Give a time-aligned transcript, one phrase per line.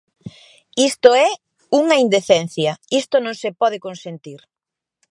[0.89, 1.29] Isto é
[1.81, 4.39] unha indecencia, isto non se pode consentir.